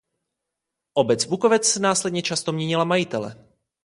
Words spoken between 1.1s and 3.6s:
Bukovec následně často měnila majitele.